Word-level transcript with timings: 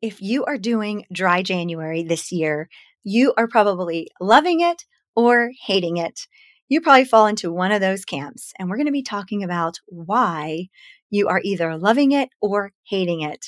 If 0.00 0.22
you 0.22 0.44
are 0.44 0.58
doing 0.58 1.06
dry 1.12 1.42
January 1.42 2.04
this 2.04 2.30
year, 2.30 2.68
you 3.02 3.34
are 3.36 3.48
probably 3.48 4.08
loving 4.20 4.60
it 4.60 4.84
or 5.16 5.50
hating 5.66 5.96
it. 5.96 6.20
You 6.68 6.80
probably 6.80 7.04
fall 7.04 7.26
into 7.26 7.52
one 7.52 7.72
of 7.72 7.80
those 7.80 8.04
camps. 8.04 8.52
And 8.58 8.68
we're 8.68 8.76
going 8.76 8.86
to 8.86 8.92
be 8.92 9.02
talking 9.02 9.42
about 9.42 9.80
why 9.86 10.68
you 11.10 11.26
are 11.26 11.40
either 11.42 11.76
loving 11.76 12.12
it 12.12 12.28
or 12.40 12.70
hating 12.86 13.22
it. 13.22 13.46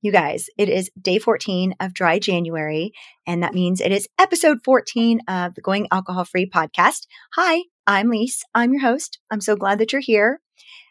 You 0.00 0.12
guys, 0.12 0.46
it 0.56 0.68
is 0.68 0.92
day 1.00 1.18
14 1.18 1.74
of 1.80 1.92
dry 1.92 2.20
January, 2.20 2.92
and 3.26 3.42
that 3.42 3.52
means 3.52 3.80
it 3.80 3.92
is 3.92 4.08
episode 4.18 4.58
14 4.64 5.20
of 5.28 5.56
the 5.56 5.60
Going 5.60 5.88
Alcohol 5.90 6.24
Free 6.24 6.48
podcast. 6.48 7.06
Hi, 7.34 7.64
I'm 7.86 8.08
Lise. 8.08 8.44
I'm 8.54 8.72
your 8.72 8.82
host. 8.82 9.18
I'm 9.30 9.40
so 9.40 9.56
glad 9.56 9.78
that 9.78 9.92
you're 9.92 10.00
here. 10.00 10.40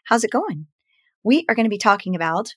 How's 0.04 0.24
it 0.24 0.30
going? 0.30 0.66
We 1.24 1.46
are 1.48 1.54
going 1.54 1.64
to 1.64 1.70
be 1.70 1.78
talking 1.78 2.14
about 2.14 2.54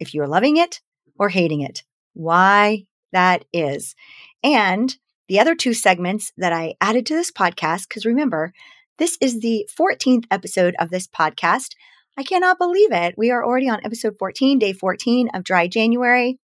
if 0.00 0.12
you're 0.12 0.26
loving 0.26 0.56
it 0.56 0.80
or 1.20 1.28
hating 1.28 1.60
it, 1.60 1.84
why 2.14 2.86
that 3.12 3.44
is. 3.52 3.94
And 4.42 4.96
the 5.28 5.38
other 5.38 5.54
two 5.54 5.74
segments 5.74 6.32
that 6.38 6.52
I 6.52 6.74
added 6.80 7.06
to 7.06 7.14
this 7.14 7.30
podcast, 7.30 7.88
because 7.88 8.04
remember, 8.04 8.52
this 8.98 9.16
is 9.20 9.40
the 9.40 9.68
14th 9.78 10.24
episode 10.30 10.74
of 10.80 10.90
this 10.90 11.06
podcast. 11.06 11.74
I 12.18 12.24
cannot 12.24 12.58
believe 12.58 12.90
it. 12.90 13.14
We 13.16 13.30
are 13.30 13.44
already 13.44 13.68
on 13.68 13.84
episode 13.84 14.16
14, 14.18 14.58
day 14.58 14.72
14 14.72 15.28
of 15.34 15.44
Dry 15.44 15.68
January. 15.68 16.38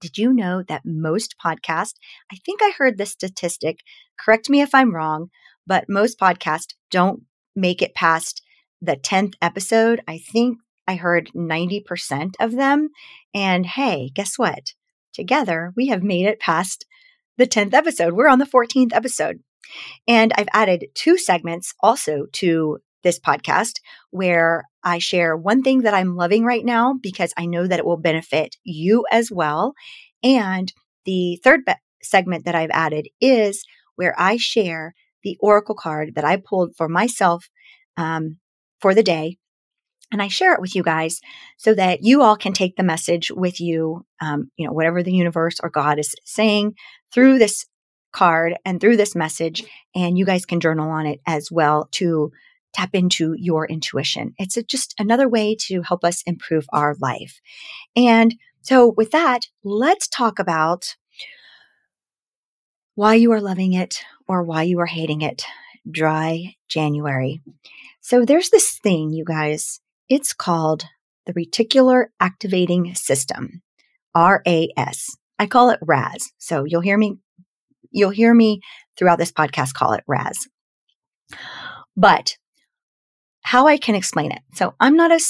Did 0.00 0.18
you 0.18 0.32
know 0.32 0.64
that 0.64 0.82
most 0.84 1.36
podcasts, 1.42 1.94
I 2.30 2.36
think 2.44 2.60
I 2.60 2.72
heard 2.76 2.98
this 2.98 3.12
statistic, 3.12 3.78
correct 4.18 4.50
me 4.50 4.60
if 4.60 4.74
I'm 4.74 4.94
wrong, 4.94 5.30
but 5.64 5.84
most 5.88 6.18
podcasts 6.18 6.74
don't 6.90 7.22
make 7.54 7.80
it 7.80 7.94
past 7.94 8.42
the 8.80 8.96
10th 8.96 9.34
episode. 9.40 10.02
I 10.08 10.18
think 10.18 10.58
I 10.86 10.96
heard 10.96 11.30
90% 11.34 12.34
of 12.40 12.52
them. 12.52 12.90
And 13.34 13.66
hey, 13.66 14.10
guess 14.14 14.38
what? 14.38 14.72
Together, 15.12 15.72
we 15.76 15.88
have 15.88 16.02
made 16.02 16.26
it 16.26 16.40
past 16.40 16.86
the 17.36 17.46
10th 17.46 17.74
episode. 17.74 18.14
We're 18.14 18.28
on 18.28 18.38
the 18.38 18.46
14th 18.46 18.94
episode. 18.94 19.40
And 20.08 20.32
I've 20.36 20.48
added 20.52 20.86
two 20.94 21.16
segments 21.16 21.74
also 21.80 22.26
to 22.32 22.78
this 23.02 23.18
podcast 23.18 23.74
where 24.10 24.64
I 24.84 24.98
share 24.98 25.36
one 25.36 25.62
thing 25.62 25.82
that 25.82 25.94
I'm 25.94 26.16
loving 26.16 26.44
right 26.44 26.64
now 26.64 26.94
because 27.00 27.32
I 27.36 27.46
know 27.46 27.66
that 27.66 27.78
it 27.78 27.84
will 27.84 27.96
benefit 27.96 28.56
you 28.64 29.04
as 29.10 29.30
well. 29.30 29.74
And 30.22 30.72
the 31.04 31.40
third 31.42 31.64
be- 31.64 31.72
segment 32.02 32.44
that 32.44 32.54
I've 32.54 32.70
added 32.70 33.08
is 33.20 33.64
where 33.96 34.14
I 34.18 34.36
share 34.36 34.94
the 35.22 35.36
Oracle 35.40 35.74
card 35.74 36.14
that 36.14 36.24
I 36.24 36.36
pulled 36.36 36.74
for 36.76 36.88
myself 36.88 37.48
um, 37.96 38.38
for 38.80 38.94
the 38.94 39.02
day 39.02 39.38
and 40.12 40.22
I 40.22 40.28
share 40.28 40.52
it 40.52 40.60
with 40.60 40.76
you 40.76 40.82
guys 40.82 41.20
so 41.56 41.74
that 41.74 42.04
you 42.04 42.22
all 42.22 42.36
can 42.36 42.52
take 42.52 42.76
the 42.76 42.82
message 42.82 43.30
with 43.30 43.60
you, 43.60 44.04
um, 44.20 44.50
you 44.56 44.66
know, 44.66 44.72
whatever 44.72 45.02
the 45.02 45.12
universe 45.12 45.58
or 45.62 45.70
God 45.70 45.98
is 45.98 46.14
saying 46.24 46.74
through 47.12 47.38
this 47.38 47.64
card 48.12 48.54
and 48.66 48.78
through 48.78 48.98
this 48.98 49.16
message, 49.16 49.64
and 49.94 50.18
you 50.18 50.26
guys 50.26 50.44
can 50.44 50.60
journal 50.60 50.90
on 50.90 51.06
it 51.06 51.20
as 51.26 51.50
well 51.50 51.88
to 51.92 52.30
tap 52.74 52.90
into 52.92 53.34
your 53.38 53.66
intuition. 53.66 54.34
It's 54.38 54.56
a, 54.58 54.62
just 54.62 54.94
another 54.98 55.28
way 55.28 55.56
to 55.60 55.80
help 55.82 56.04
us 56.04 56.22
improve 56.26 56.66
our 56.72 56.94
life. 57.00 57.40
And 57.96 58.34
so, 58.60 58.92
with 58.96 59.10
that, 59.12 59.46
let's 59.64 60.08
talk 60.08 60.38
about 60.38 60.94
why 62.94 63.14
you 63.14 63.32
are 63.32 63.40
loving 63.40 63.72
it 63.72 64.04
or 64.28 64.42
why 64.42 64.62
you 64.62 64.78
are 64.78 64.86
hating 64.86 65.22
it. 65.22 65.44
Dry 65.90 66.54
January. 66.68 67.42
So, 68.00 68.24
there's 68.24 68.50
this 68.50 68.78
thing, 68.78 69.10
you 69.10 69.24
guys 69.24 69.80
it's 70.12 70.34
called 70.34 70.84
the 71.24 71.32
Reticular 71.32 72.08
Activating 72.20 72.94
System, 72.94 73.62
RAS. 74.14 75.16
I 75.38 75.46
call 75.46 75.70
it 75.70 75.78
RAS. 75.80 76.32
So 76.36 76.64
you'll 76.64 76.82
hear 76.82 76.98
me 76.98 77.16
you'll 77.90 78.10
hear 78.10 78.34
me 78.34 78.60
throughout 78.96 79.18
this 79.18 79.32
podcast 79.32 79.72
call 79.72 79.94
it 79.94 80.04
RAS. 80.06 80.48
But 81.96 82.36
how 83.40 83.66
I 83.66 83.78
can 83.78 83.94
explain 83.94 84.32
it. 84.32 84.40
So 84.54 84.74
I'm 84.80 84.96
not 84.96 85.12
a 85.12 85.20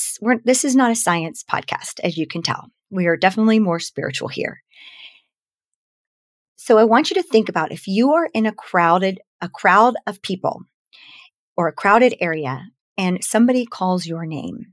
this 0.44 0.64
is 0.64 0.74
not 0.74 0.90
a 0.90 0.96
science 0.96 1.44
podcast 1.48 2.00
as 2.02 2.16
you 2.16 2.26
can 2.26 2.42
tell. 2.42 2.66
We 2.90 3.06
are 3.06 3.16
definitely 3.16 3.60
more 3.60 3.78
spiritual 3.78 4.28
here. 4.28 4.64
So 6.56 6.76
I 6.76 6.84
want 6.84 7.10
you 7.10 7.22
to 7.22 7.22
think 7.22 7.48
about 7.48 7.70
if 7.70 7.86
you 7.86 8.14
are 8.14 8.28
in 8.34 8.46
a 8.46 8.52
crowded 8.52 9.20
a 9.40 9.48
crowd 9.48 9.94
of 10.08 10.22
people 10.22 10.62
or 11.56 11.68
a 11.68 11.72
crowded 11.72 12.16
area 12.20 12.66
and 12.96 13.22
somebody 13.22 13.66
calls 13.66 14.06
your 14.06 14.26
name 14.26 14.72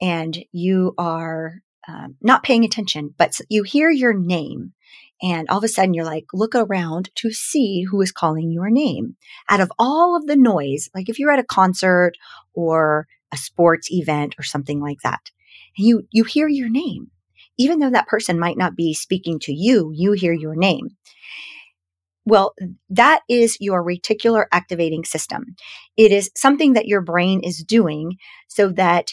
and 0.00 0.38
you 0.52 0.94
are 0.98 1.62
um, 1.86 2.16
not 2.20 2.42
paying 2.42 2.64
attention, 2.64 3.14
but 3.16 3.38
you 3.48 3.62
hear 3.62 3.90
your 3.90 4.12
name 4.12 4.72
and 5.20 5.48
all 5.48 5.58
of 5.58 5.64
a 5.64 5.68
sudden 5.68 5.94
you're 5.94 6.04
like, 6.04 6.26
look 6.32 6.54
around 6.54 7.10
to 7.16 7.30
see 7.32 7.82
who 7.82 8.00
is 8.00 8.12
calling 8.12 8.52
your 8.52 8.70
name. 8.70 9.16
Out 9.48 9.60
of 9.60 9.72
all 9.78 10.16
of 10.16 10.26
the 10.26 10.36
noise, 10.36 10.88
like 10.94 11.08
if 11.08 11.18
you're 11.18 11.30
at 11.32 11.40
a 11.40 11.44
concert 11.44 12.12
or 12.54 13.06
a 13.32 13.36
sports 13.36 13.90
event 13.90 14.34
or 14.38 14.42
something 14.42 14.80
like 14.80 15.00
that, 15.02 15.30
you, 15.76 16.06
you 16.10 16.24
hear 16.24 16.48
your 16.48 16.68
name, 16.68 17.10
even 17.58 17.78
though 17.78 17.90
that 17.90 18.06
person 18.06 18.38
might 18.38 18.56
not 18.56 18.76
be 18.76 18.94
speaking 18.94 19.38
to 19.40 19.52
you, 19.52 19.92
you 19.94 20.12
hear 20.12 20.32
your 20.32 20.54
name. 20.54 20.90
Well, 22.28 22.54
that 22.90 23.22
is 23.26 23.56
your 23.58 23.82
reticular 23.82 24.44
activating 24.52 25.04
system. 25.04 25.56
It 25.96 26.12
is 26.12 26.30
something 26.36 26.74
that 26.74 26.86
your 26.86 27.00
brain 27.00 27.40
is 27.42 27.64
doing 27.64 28.18
so 28.48 28.68
that 28.72 29.12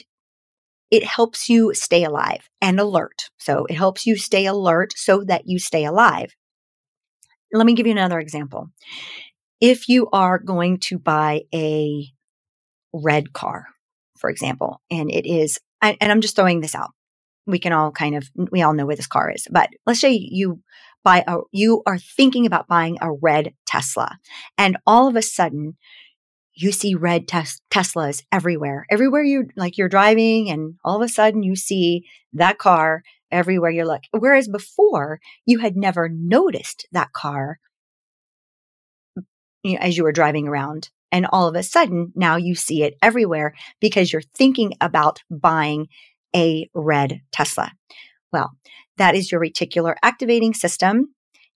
it 0.91 1.05
helps 1.05 1.47
you 1.47 1.73
stay 1.73 2.03
alive 2.03 2.49
and 2.61 2.77
alert. 2.77 3.29
So 3.39 3.65
it 3.67 3.75
helps 3.75 4.05
you 4.05 4.17
stay 4.17 4.45
alert 4.45 4.91
so 4.97 5.23
that 5.27 5.43
you 5.45 5.59
stay 5.59 5.85
alive. 5.85 6.35
Let 7.53 7.65
me 7.65 7.73
give 7.73 7.85
you 7.85 7.93
another 7.93 8.19
example. 8.19 8.69
If 9.61 9.87
you 9.87 10.09
are 10.11 10.37
going 10.37 10.79
to 10.79 10.99
buy 10.99 11.43
a 11.53 12.07
red 12.91 13.31
car, 13.31 13.67
for 14.17 14.29
example, 14.29 14.81
and 14.91 15.09
it 15.09 15.25
is, 15.25 15.57
and 15.81 15.95
I'm 16.01 16.19
just 16.19 16.35
throwing 16.35 16.59
this 16.59 16.75
out. 16.75 16.91
We 17.47 17.59
can 17.59 17.71
all 17.71 17.91
kind 17.91 18.15
of, 18.15 18.29
we 18.51 18.61
all 18.61 18.73
know 18.73 18.85
where 18.85 18.97
this 18.97 19.07
car 19.07 19.31
is, 19.31 19.47
but 19.49 19.69
let's 19.85 20.01
say 20.01 20.11
you 20.11 20.61
buy 21.05 21.23
a, 21.27 21.37
you 21.51 21.83
are 21.85 21.99
thinking 21.99 22.45
about 22.45 22.67
buying 22.67 22.97
a 22.99 23.13
red 23.13 23.53
Tesla 23.65 24.19
and 24.57 24.75
all 24.85 25.07
of 25.07 25.15
a 25.15 25.21
sudden 25.21 25.77
you 26.55 26.71
see 26.71 26.95
red 26.95 27.27
tes- 27.27 27.61
Teslas 27.69 28.23
everywhere. 28.31 28.85
Everywhere 28.89 29.23
you 29.23 29.49
like 29.55 29.77
you're 29.77 29.89
driving 29.89 30.49
and 30.49 30.75
all 30.83 30.95
of 30.95 31.01
a 31.01 31.11
sudden 31.11 31.43
you 31.43 31.55
see 31.55 32.05
that 32.33 32.57
car 32.57 33.03
everywhere 33.31 33.69
you 33.71 33.85
look. 33.85 34.01
Whereas 34.11 34.47
before 34.47 35.19
you 35.45 35.59
had 35.59 35.75
never 35.75 36.09
noticed 36.09 36.87
that 36.91 37.13
car 37.13 37.59
you 39.63 39.73
know, 39.73 39.79
as 39.79 39.97
you 39.97 40.03
were 40.03 40.11
driving 40.11 40.47
around. 40.47 40.89
And 41.11 41.27
all 41.31 41.47
of 41.47 41.55
a 41.55 41.63
sudden 41.63 42.11
now 42.15 42.35
you 42.35 42.55
see 42.55 42.83
it 42.83 42.95
everywhere 43.01 43.53
because 43.79 44.11
you're 44.11 44.21
thinking 44.35 44.73
about 44.81 45.21
buying 45.29 45.87
a 46.35 46.69
red 46.73 47.21
Tesla. 47.31 47.71
Well, 48.33 48.51
that 48.97 49.15
is 49.15 49.31
your 49.31 49.41
reticular 49.41 49.95
activating 50.03 50.53
system 50.53 51.13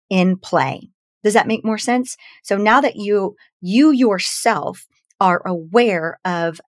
in 0.09 0.37
play. 0.37 0.89
Does 1.23 1.33
that 1.33 1.47
make 1.47 1.65
more 1.65 1.77
sense? 1.77 2.15
So 2.43 2.57
now 2.57 2.81
that 2.81 2.95
you, 2.95 3.35
you 3.61 3.91
yourself 3.91 4.87
are 5.19 5.41
aware 5.45 6.19
of 6.23 6.61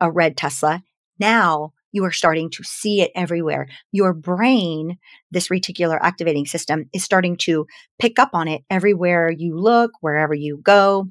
a 0.00 0.10
red 0.10 0.36
Tesla, 0.36 0.82
now 1.18 1.72
you 1.92 2.04
are 2.04 2.12
starting 2.12 2.50
to 2.50 2.62
see 2.62 3.00
it 3.00 3.10
everywhere. 3.14 3.66
Your 3.90 4.14
brain, 4.14 4.98
this 5.30 5.48
reticular 5.48 5.98
activating 6.00 6.46
system, 6.46 6.88
is 6.92 7.04
starting 7.04 7.36
to 7.38 7.66
pick 7.98 8.18
up 8.18 8.30
on 8.32 8.48
it 8.48 8.62
everywhere 8.70 9.30
you 9.30 9.58
look, 9.58 9.92
wherever 10.00 10.34
you 10.34 10.60
go. 10.62 11.08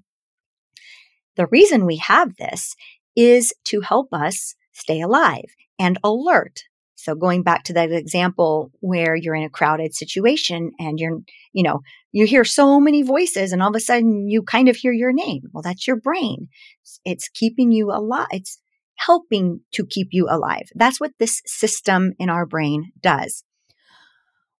The 1.36 1.48
reason 1.48 1.86
we 1.86 1.98
have 1.98 2.36
this 2.38 2.76
is 3.16 3.54
to 3.66 3.82
help 3.82 4.14
us 4.14 4.56
stay 4.74 5.02
alive 5.02 5.54
and 5.78 5.98
alert 6.04 6.64
so 7.00 7.16
going 7.16 7.44
back 7.44 7.64
to 7.64 7.74
that 7.74 7.94
example 7.94 8.72
where 8.82 9.16
you're 9.16 9.34
in 9.34 9.46
a 9.46 9.50
crowded 9.50 9.96
situation 9.96 10.72
and 10.80 11.00
you're, 11.00 11.20
you 11.54 11.64
know, 11.64 11.80
you 12.12 12.26
hear 12.26 12.44
so 12.44 12.78
many 12.78 13.04
voices 13.04 13.54
and 13.54 13.64
all 13.64 13.70
of 13.70 13.76
a 13.76 13.80
sudden 13.80 14.28
you 14.28 14.44
kind 14.44 14.68
of 14.68 14.76
hear 14.76 14.92
your 14.92 15.14
name. 15.14 15.44
Well, 15.54 15.62
that's 15.62 15.88
your 15.88 15.96
brain. 15.96 16.50
It's 17.06 17.30
keeping 17.30 17.72
you 17.72 17.90
alive. 17.90 18.28
It's 18.32 18.60
helping 18.96 19.62
to 19.76 19.86
keep 19.86 20.10
you 20.12 20.28
alive. 20.30 20.68
That's 20.76 21.00
what 21.00 21.14
this 21.20 21.42
system 21.46 22.16
in 22.20 22.30
our 22.30 22.46
brain 22.46 22.92
does. 23.00 23.46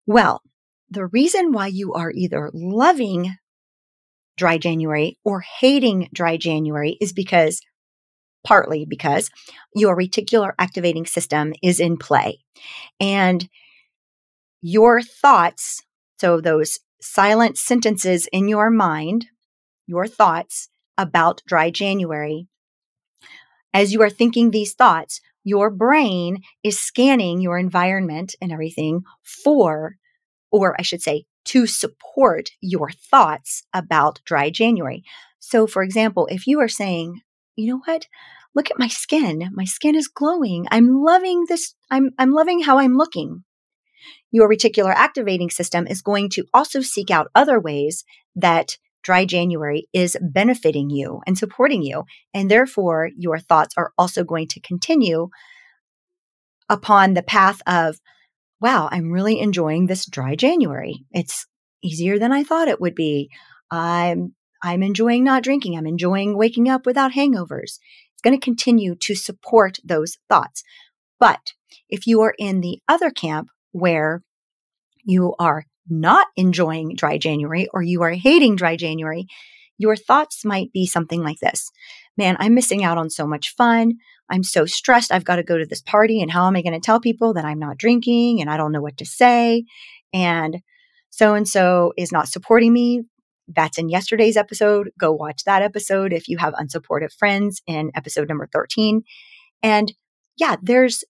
Well, 0.08 0.42
the 0.90 1.08
reason 1.08 1.52
why 1.52 1.68
you 1.68 1.94
are 1.94 2.12
either 2.16 2.52
loving 2.54 3.36
dry 4.38 4.58
January 4.58 5.20
or 5.26 5.44
hating 5.60 6.08
dry 6.14 6.38
January 6.38 6.98
is 7.02 7.12
because 7.12 7.60
partly 8.44 8.86
because 8.86 9.30
your 9.76 9.96
reticular 9.96 10.54
activating 10.60 11.06
system 11.06 11.54
is 11.62 11.80
in 11.80 11.98
play. 11.98 12.40
And 13.00 13.50
your 14.62 15.02
thoughts, 15.02 15.84
so 16.20 16.42
those 16.42 16.80
silent 17.02 17.58
sentences 17.58 18.28
in 18.32 18.48
your 18.48 18.70
mind, 18.70 19.28
your 19.88 20.08
thoughts 20.08 20.70
about 20.98 21.42
dry 21.48 21.70
January, 21.70 22.48
as 23.74 23.94
you 23.94 24.02
are 24.02 24.10
thinking 24.10 24.52
these 24.52 24.74
thoughts, 24.74 25.22
your 25.44 25.70
brain 25.70 26.42
is 26.64 26.80
scanning 26.80 27.40
your 27.40 27.58
environment 27.58 28.36
and 28.42 28.52
everything 28.52 29.04
for, 29.24 29.96
or 30.52 30.76
I 30.78 30.82
should 30.82 31.02
say, 31.02 31.26
to 31.46 31.66
support 31.66 32.50
your 32.62 32.92
thoughts 32.92 33.64
about 33.74 34.20
dry 34.26 34.50
January. 34.50 35.04
So, 35.40 35.68
for 35.68 35.84
example, 35.84 36.28
if 36.28 36.46
you 36.46 36.60
are 36.60 36.68
saying, 36.68 37.22
you 37.60 37.68
know 37.68 37.82
what? 37.86 38.08
Look 38.56 38.72
at 38.72 38.80
my 38.80 38.88
skin. 38.88 39.50
My 39.54 39.66
skin 39.66 39.96
is 39.96 40.08
glowing. 40.08 40.66
I'm 40.72 41.04
loving 41.04 41.46
this. 41.48 41.76
I'm, 41.92 42.12
I'm 42.18 42.32
loving 42.32 42.62
how 42.62 42.80
I'm 42.80 42.98
looking. 42.98 43.44
Your 44.32 44.50
reticular 44.50 44.94
activating 44.94 45.50
system 45.50 45.88
is 45.88 46.02
going 46.02 46.30
to 46.32 46.46
also 46.54 46.82
seek 46.82 47.12
out 47.12 47.32
other 47.36 47.60
ways 47.60 48.04
that 48.36 48.78
dry 49.04 49.26
January 49.26 49.88
is 49.94 50.18
benefiting 50.22 50.90
you 50.90 51.22
and 51.26 51.38
supporting 51.38 51.82
you. 51.82 52.04
And 52.34 52.50
therefore, 52.50 53.10
your 53.18 53.40
thoughts 53.40 53.74
are 53.78 53.92
also 53.98 54.24
going 54.24 54.48
to 54.50 54.62
continue 54.62 55.30
upon 56.70 57.14
the 57.14 57.24
path 57.24 57.62
of, 57.66 58.00
wow, 58.62 58.90
I'm 58.92 59.12
really 59.12 59.40
enjoying 59.40 59.88
this 59.88 60.06
dry 60.06 60.36
January. 60.36 61.06
It's 61.12 61.48
easier 61.84 62.20
than 62.20 62.32
I 62.32 62.44
thought 62.44 62.68
it 62.68 62.82
would 62.82 62.96
be. 62.96 63.30
I'm 63.72 64.34
I'm 64.62 64.84
enjoying 64.84 65.24
not 65.24 65.44
drinking. 65.44 65.78
I'm 65.78 65.88
enjoying 65.88 66.38
waking 66.38 66.70
up 66.70 66.86
without 66.86 67.14
hangovers. 67.14 67.80
It's 68.14 68.22
going 68.24 68.38
to 68.38 68.44
continue 68.44 68.96
to 68.96 69.16
support 69.16 69.78
those 69.84 70.18
thoughts. 70.28 70.64
But 71.20 71.54
if 71.90 72.08
you 72.08 72.22
are 72.22 72.34
in 72.38 72.62
the 72.62 72.80
other 72.88 73.12
camp 73.12 73.50
where 73.72 74.24
you 75.04 75.36
are 75.40 75.66
not 75.90 76.28
enjoying 76.36 76.96
dry 76.96 77.18
January 77.18 77.68
or 77.74 77.82
you 77.82 78.02
are 78.04 78.12
hating 78.12 78.56
dry 78.56 78.76
January, 78.76 79.28
your 79.78 79.96
thoughts 79.96 80.44
might 80.44 80.72
be 80.74 80.86
something 80.86 81.24
like 81.24 81.40
this 81.40 81.72
Man, 82.20 82.36
I'm 82.38 82.54
missing 82.54 82.84
out 82.84 82.98
on 82.98 83.10
so 83.10 83.26
much 83.26 83.56
fun. 83.56 83.94
I'm 84.30 84.44
so 84.44 84.66
stressed. 84.66 85.10
I've 85.10 85.24
got 85.24 85.38
to 85.38 85.44
go 85.44 85.58
to 85.58 85.66
this 85.66 85.82
party. 85.82 86.22
And 86.22 86.30
how 86.30 86.48
am 86.48 86.58
I 86.58 86.62
going 86.62 86.74
to 86.74 86.86
tell 86.86 87.00
people 87.00 87.34
that 87.34 87.46
I'm 87.46 87.60
not 87.60 87.78
drinking 87.78 88.42
and 88.42 88.50
I 88.50 88.58
don't 88.58 88.74
know 88.74 88.82
what 88.82 88.98
to 88.98 89.06
say? 89.06 89.64
And 90.14 90.58
so 91.10 91.34
and 91.34 91.48
so 91.48 91.94
is 91.98 92.12
not 92.12 92.28
supporting 92.28 92.74
me. 92.74 93.04
That's 93.56 93.78
in 93.78 93.90
yesterday's 93.90 94.38
episode. 94.38 94.92
Go 95.00 95.12
watch 95.12 95.44
that 95.46 95.62
episode 95.62 96.14
if 96.14 96.28
you 96.28 96.38
have 96.38 96.54
unsupportive 96.54 97.14
friends 97.14 97.62
in 97.68 97.92
episode 97.96 98.30
number 98.30 98.48
13. 98.52 99.04
And 99.64 99.94
yeah, 100.38 100.56
there's 100.62 101.04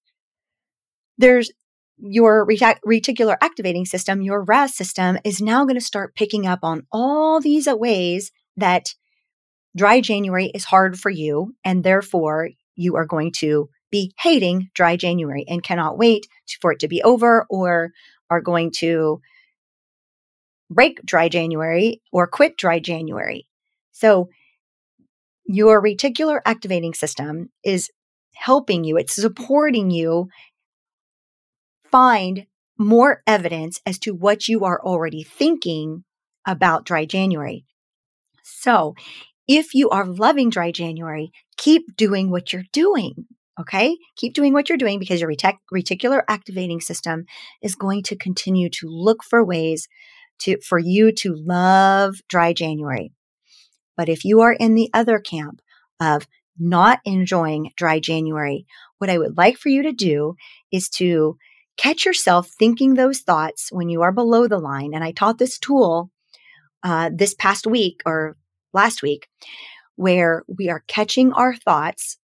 there's 1.18 1.52
your 1.98 2.46
reticular 2.48 3.36
activating 3.42 3.86
system, 3.86 4.22
your 4.22 4.44
RAS 4.44 4.76
system 4.76 5.18
is 5.26 5.42
now 5.42 5.66
going 5.66 5.76
to 5.76 5.86
start 5.86 6.16
picking 6.16 6.48
up 6.48 6.60
on 6.64 6.88
all 6.92 7.42
these 7.42 7.68
ways 7.68 8.32
that 8.56 8.94
dry 9.76 10.02
January 10.02 10.52
is 10.54 10.66
hard 10.66 10.98
for 10.98 11.10
you. 11.10 11.56
And 11.66 11.84
therefore, 11.84 12.50
you 12.76 12.96
are 12.96 13.06
going 13.06 13.34
to 13.34 13.70
be 13.92 14.14
hating 14.20 14.70
dry 14.74 14.96
January 14.96 15.46
and 15.48 15.64
cannot 15.64 15.98
wait 15.98 16.28
for 16.62 16.72
it 16.72 16.80
to 16.80 16.88
be 16.88 17.04
over 17.04 17.46
or 17.50 17.92
are 18.30 18.42
going 18.42 18.72
to 18.78 19.22
break 20.69 21.04
dry 21.06 21.30
January 21.30 22.01
or 22.12 22.27
quit 22.27 22.57
dry 22.57 22.80
January. 22.80 23.48
So, 23.92 24.30
your 25.45 25.81
reticular 25.81 26.39
activating 26.45 26.94
system 26.94 27.50
is 27.63 27.89
helping 28.36 28.83
you, 28.83 28.98
it's 28.98 29.16
supporting 29.16 29.89
you 29.89 30.30
find 31.92 32.45
more 32.77 33.24
evidence 33.27 33.81
as 33.86 34.00
to 34.00 34.13
what 34.13 34.48
you 34.48 34.63
are 34.63 34.81
already 34.81 35.24
thinking 35.24 36.04
about 36.48 36.86
dry 36.86 37.06
January. 37.06 37.66
So, 38.44 38.95
if 39.48 39.74
you 39.74 39.89
are 39.89 40.06
loving 40.06 40.50
dry 40.51 40.71
January, 40.71 41.31
keep 41.57 41.98
doing 41.98 42.30
what 42.30 42.54
you're 42.54 42.63
doing. 42.71 43.25
Okay. 43.60 43.98
Keep 44.16 44.36
doing 44.36 44.54
what 44.54 44.69
you're 44.69 44.77
doing 44.77 45.00
because 45.00 45.19
your 45.19 45.30
retic- 45.30 45.57
reticular 45.74 46.21
activating 46.30 46.80
system 46.80 47.25
is 47.62 47.75
going 47.75 48.04
to 48.04 48.16
continue 48.16 48.69
to 48.69 48.88
look 48.88 49.24
for 49.24 49.44
ways 49.44 49.89
to, 50.40 50.60
for 50.62 50.80
you 50.80 51.12
to 51.14 51.36
love 51.36 52.16
dry 52.28 52.54
January. 52.54 53.12
But 53.98 54.10
if 54.10 54.24
you 54.24 54.42
are 54.42 54.54
in 54.54 54.76
the 54.76 54.90
other 54.94 55.20
camp 55.20 55.62
of 56.00 56.28
not 56.58 57.00
enjoying 57.06 57.72
dry 57.76 58.00
January, 58.00 58.66
what 58.98 59.10
I 59.10 59.18
would 59.18 59.38
like 59.38 59.58
for 59.58 59.70
you 59.70 59.84
to 59.84 59.92
do 59.92 60.36
is 60.72 60.90
to 60.92 61.38
catch 61.78 62.06
yourself 62.06 62.50
thinking 62.50 62.94
those 62.94 63.20
thoughts 63.20 63.70
when 63.72 63.90
you 63.90 64.02
are 64.02 64.12
below 64.12 64.48
the 64.48 64.60
line. 64.60 64.92
And 64.94 65.04
I 65.04 65.12
taught 65.12 65.38
this 65.38 65.58
tool 65.58 66.12
uh, 66.84 67.10
this 67.14 67.34
past 67.34 67.66
week 67.66 68.02
or 68.06 68.38
last 68.74 69.02
week 69.02 69.28
where 69.96 70.44
we 70.48 70.70
are 70.70 70.84
catching 70.88 71.34
our 71.34 71.56
thoughts 71.56 72.18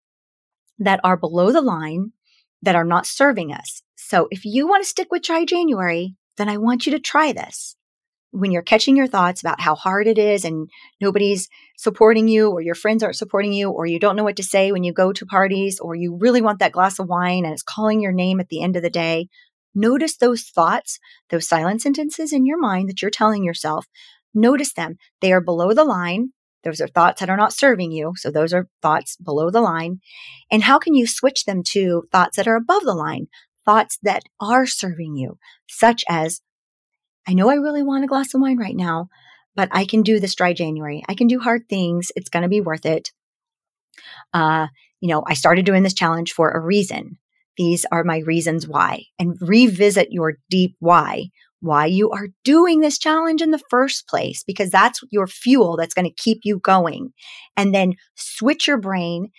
that 0.80 1.00
are 1.04 1.18
below 1.18 1.52
the 1.52 1.62
line 1.62 2.12
that 2.62 2.76
are 2.76 2.86
not 2.86 3.06
serving 3.06 3.54
us. 3.54 3.82
So 3.96 4.28
if 4.32 4.46
you 4.46 4.68
want 4.68 4.84
to 4.84 4.90
stick 4.90 5.08
with 5.12 5.24
dry 5.24 5.46
January, 5.46 6.16
then 6.38 6.50
I 6.50 6.58
want 6.58 6.86
you 6.86 6.92
to 6.92 7.00
try 7.00 7.32
this 7.32 7.76
when 8.36 8.52
you're 8.52 8.62
catching 8.62 8.98
your 8.98 9.08
thoughts 9.08 9.42
about 9.42 9.62
how 9.62 9.76
hard 9.76 10.08
it 10.08 10.18
is 10.18 10.44
and 10.44 10.70
nobody's 11.00 11.48
supporting 11.78 12.28
you 12.28 12.50
or 12.50 12.62
your 12.62 12.76
friends 12.76 13.02
aren't 13.02 13.16
supporting 13.16 13.54
you 13.54 13.70
or 13.70 13.86
you 13.86 13.98
don't 13.98 14.18
know 14.18 14.26
what 14.26 14.36
to 14.36 14.44
say 14.44 14.72
when 14.72 14.84
you 14.84 14.92
go 14.92 15.14
to 15.14 15.26
parties 15.26 15.80
or 15.80 15.96
you 15.96 16.18
really 16.20 16.42
want 16.42 16.60
that 16.60 16.74
glass 16.74 17.00
of 17.00 17.08
wine 17.08 17.46
and 17.46 17.54
it's 17.54 17.64
calling 17.64 18.02
your 18.02 18.12
name 18.12 18.42
at 18.42 18.50
the 18.50 18.62
end 18.62 18.76
of 18.76 18.84
the 18.84 18.90
day, 18.90 19.30
notice 19.74 20.18
those 20.18 20.44
thoughts, 20.44 21.00
those 21.30 21.48
silent 21.48 21.82
sentences 21.82 22.34
in 22.34 22.46
your 22.46 22.60
mind 22.60 22.90
that 22.90 23.02
you're 23.02 23.10
telling 23.10 23.44
yourself. 23.44 23.86
Notice 24.34 24.74
them. 24.74 24.98
They 25.22 25.32
are 25.32 25.42
below 25.42 25.74
the 25.74 25.86
line. 25.86 26.34
Those 26.66 26.82
are 26.82 26.88
thoughts 26.88 27.22
that 27.22 27.30
are 27.30 27.38
not 27.38 27.54
serving 27.54 27.92
you. 27.92 28.14
So 28.18 28.32
those 28.32 28.52
are 28.52 28.68
thoughts 28.82 29.16
below 29.16 29.50
the 29.50 29.62
line. 29.62 30.02
And 30.52 30.64
how 30.64 30.78
can 30.78 30.94
you 30.94 31.08
switch 31.08 31.46
them 31.46 31.64
to 31.68 32.04
thoughts 32.12 32.36
that 32.36 32.48
are 32.48 32.58
above 32.58 32.84
the 32.84 32.96
line? 32.96 33.28
Thoughts 33.64 33.98
that 34.04 34.24
are 34.42 34.66
serving 34.66 35.16
you, 35.16 35.38
such 35.68 36.04
as 36.10 36.42
I 37.28 37.34
know 37.34 37.50
I 37.50 37.56
really 37.56 37.84
want 37.84 38.04
a 38.04 38.08
glass 38.08 38.34
of 38.34 38.42
wine 38.42 38.58
right 38.58 38.76
now, 38.76 39.10
but 39.56 39.70
I 39.72 39.86
can 39.86 40.02
do 40.02 40.20
this 40.20 40.36
dry 40.36 40.54
January. 40.54 41.04
I 41.08 41.16
can 41.16 41.28
do 41.28 41.40
hard 41.40 41.68
things. 41.70 42.12
It's 42.16 42.30
going 42.30 42.44
to 42.44 42.50
be 42.50 42.62
worth 42.62 42.86
it. 42.86 43.12
Uh, 44.34 44.68
you 45.02 45.10
know, 45.10 45.24
I 45.28 45.34
started 45.34 45.66
doing 45.66 45.84
this 45.84 45.94
challenge 45.94 46.34
for 46.34 46.52
a 46.52 46.60
reason. 46.60 47.18
These 47.58 47.86
are 47.92 48.04
my 48.04 48.20
reasons 48.20 48.68
why. 48.68 49.04
And 49.18 49.38
revisit 49.40 50.12
your 50.12 50.38
deep 50.50 50.76
why, 50.80 51.30
why 51.62 51.86
you 51.86 52.12
are 52.12 52.28
doing 52.44 52.82
this 52.82 52.98
challenge 52.98 53.42
in 53.42 53.52
the 53.52 53.62
first 53.70 54.08
place, 54.08 54.44
because 54.46 54.70
that's 54.70 55.02
your 55.10 55.28
fuel 55.28 55.78
that's 55.78 55.94
going 55.94 56.08
to 56.08 56.24
keep 56.24 56.40
you 56.44 56.60
going. 56.60 57.14
And 57.56 57.74
then 57.74 57.94
switch 58.16 58.68
your 58.68 58.78
brain 58.78 59.32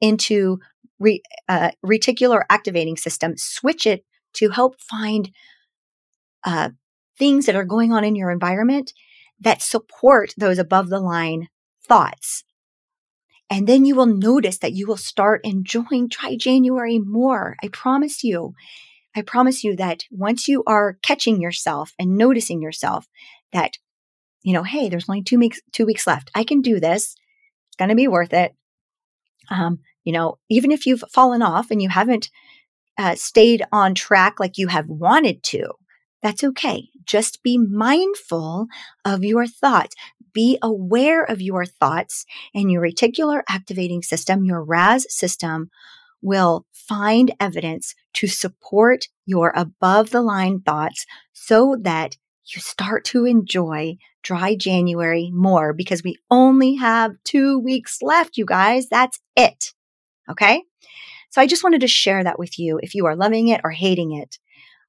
into 0.00 0.58
re, 1.00 1.20
uh, 1.48 1.72
reticular 1.84 2.42
activating 2.48 2.96
system, 2.96 3.34
switch 3.36 3.86
it 3.86 4.04
to 4.34 4.50
help 4.50 4.80
find 4.80 5.30
uh, 6.44 6.70
things 7.18 7.46
that 7.46 7.56
are 7.56 7.64
going 7.64 7.92
on 7.92 8.04
in 8.04 8.14
your 8.14 8.30
environment 8.30 8.92
that 9.40 9.62
support 9.62 10.34
those 10.36 10.58
above 10.58 10.88
the 10.88 11.00
line 11.00 11.48
thoughts. 11.86 12.44
And 13.50 13.66
then 13.66 13.84
you 13.84 13.94
will 13.94 14.06
notice 14.06 14.58
that 14.58 14.74
you 14.74 14.86
will 14.86 14.98
start 14.98 15.40
enjoying 15.44 16.08
Dry 16.08 16.36
January 16.36 16.98
more. 16.98 17.56
I 17.62 17.68
promise 17.68 18.22
you. 18.22 18.54
I 19.16 19.22
promise 19.22 19.64
you 19.64 19.74
that 19.76 20.04
once 20.10 20.48
you 20.48 20.62
are 20.66 20.98
catching 21.02 21.40
yourself 21.40 21.92
and 21.98 22.16
noticing 22.16 22.60
yourself 22.60 23.08
that, 23.52 23.78
you 24.42 24.52
know, 24.52 24.64
hey, 24.64 24.88
there's 24.88 25.08
only 25.08 25.22
two 25.22 25.38
weeks, 25.38 25.60
two 25.72 25.86
weeks 25.86 26.06
left. 26.06 26.30
I 26.34 26.44
can 26.44 26.60
do 26.60 26.78
this. 26.78 27.16
It's 27.68 27.76
going 27.78 27.88
to 27.88 27.94
be 27.94 28.06
worth 28.06 28.34
it. 28.34 28.54
Um, 29.50 29.78
you 30.04 30.12
know, 30.12 30.38
even 30.50 30.70
if 30.70 30.86
you've 30.86 31.04
fallen 31.10 31.40
off 31.40 31.70
and 31.70 31.80
you 31.80 31.88
haven't 31.88 32.28
uh, 32.98 33.14
stayed 33.14 33.64
on 33.72 33.94
track 33.94 34.38
like 34.38 34.58
you 34.58 34.68
have 34.68 34.88
wanted 34.88 35.42
to, 35.44 35.72
that's 36.22 36.44
okay. 36.44 36.88
Just 37.08 37.42
be 37.42 37.58
mindful 37.58 38.66
of 39.04 39.24
your 39.24 39.46
thoughts. 39.46 39.96
Be 40.32 40.58
aware 40.62 41.24
of 41.24 41.40
your 41.40 41.64
thoughts, 41.64 42.24
and 42.54 42.70
your 42.70 42.82
reticular 42.82 43.42
activating 43.48 44.02
system, 44.02 44.44
your 44.44 44.62
RAS 44.62 45.06
system, 45.12 45.70
will 46.22 46.66
find 46.72 47.34
evidence 47.40 47.94
to 48.14 48.26
support 48.26 49.06
your 49.24 49.52
above 49.56 50.10
the 50.10 50.22
line 50.22 50.60
thoughts 50.60 51.06
so 51.32 51.76
that 51.80 52.16
you 52.44 52.60
start 52.60 53.04
to 53.04 53.24
enjoy 53.24 53.96
dry 54.22 54.54
January 54.54 55.30
more 55.32 55.72
because 55.72 56.02
we 56.02 56.16
only 56.30 56.74
have 56.76 57.12
two 57.24 57.58
weeks 57.58 57.98
left, 58.02 58.36
you 58.36 58.44
guys. 58.44 58.88
That's 58.88 59.20
it. 59.36 59.72
Okay. 60.30 60.62
So 61.30 61.40
I 61.40 61.46
just 61.46 61.62
wanted 61.62 61.82
to 61.82 61.88
share 61.88 62.24
that 62.24 62.38
with 62.38 62.58
you 62.58 62.80
if 62.82 62.94
you 62.94 63.06
are 63.06 63.16
loving 63.16 63.48
it 63.48 63.60
or 63.64 63.70
hating 63.70 64.12
it. 64.12 64.38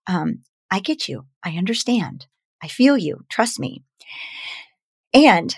Um, 0.07 0.43
I 0.71 0.79
get 0.79 1.07
you. 1.07 1.25
I 1.43 1.51
understand. 1.51 2.27
I 2.61 2.67
feel 2.67 2.97
you. 2.97 3.25
Trust 3.29 3.59
me. 3.59 3.83
And 5.13 5.55